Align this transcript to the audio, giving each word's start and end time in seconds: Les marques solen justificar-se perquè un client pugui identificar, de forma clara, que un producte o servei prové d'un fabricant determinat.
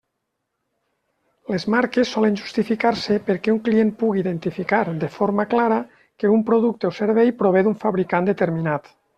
Les 1.55 1.65
marques 1.73 2.13
solen 2.15 2.39
justificar-se 2.39 3.19
perquè 3.29 3.53
un 3.57 3.61
client 3.69 3.93
pugui 4.01 4.23
identificar, 4.25 4.81
de 5.07 5.11
forma 5.19 5.47
clara, 5.55 5.79
que 6.25 6.35
un 6.39 6.45
producte 6.51 6.93
o 6.93 6.95
servei 7.05 7.33
prové 7.45 7.67
d'un 7.69 7.81
fabricant 7.89 8.33
determinat. 8.35 8.95